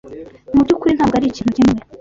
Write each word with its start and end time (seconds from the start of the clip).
Mu 0.55 0.61
byukuri 0.65 0.91
ntabwo 0.97 1.15
arikintu 1.17 1.51
kimwe. 1.57 1.73